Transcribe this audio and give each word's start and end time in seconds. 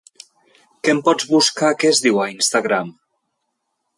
Que 0.85 0.93
em 0.93 1.01
pots 1.07 1.27
buscar 1.33 1.69
que 1.83 1.91
es 1.95 2.01
diu 2.07 2.19
a 2.23 2.27
Instagram? 2.37 2.91